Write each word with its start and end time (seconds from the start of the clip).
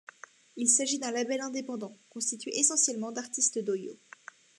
Il 0.55 0.67
s'agit 0.67 0.97
d'un 0.97 1.11
label 1.11 1.41
indépendant 1.41 1.95
constitué 2.09 2.57
essentiellement 2.57 3.11
d'artistes 3.11 3.59
d'Ohio. 3.63 3.99